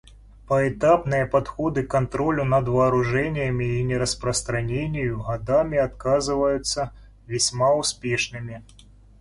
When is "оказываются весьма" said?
5.77-7.75